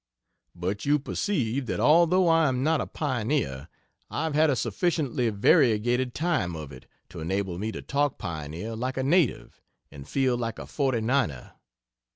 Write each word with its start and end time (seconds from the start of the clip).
But 0.55 0.83
you 0.83 0.97
perceive 0.97 1.67
that 1.67 1.79
although 1.79 2.27
I 2.27 2.47
am 2.47 2.63
not 2.63 2.81
a 2.81 2.87
Pioneer, 2.87 3.67
I 4.09 4.23
have 4.23 4.33
had 4.33 4.49
a 4.49 4.55
sufficiently 4.55 5.29
variegated 5.29 6.15
time 6.15 6.55
of 6.55 6.71
it 6.71 6.87
to 7.09 7.19
enable 7.19 7.59
me 7.59 7.71
to 7.71 7.83
talk 7.83 8.17
Pioneer 8.17 8.75
like 8.75 8.97
a 8.97 9.03
native, 9.03 9.61
and 9.91 10.09
feel 10.09 10.35
like 10.35 10.57
a 10.57 10.65
Forty 10.65 11.01
Niner. 11.01 11.53